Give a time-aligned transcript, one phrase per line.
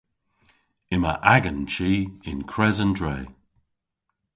[0.95, 1.93] Yma agan chi
[2.29, 3.17] yn kres an dre.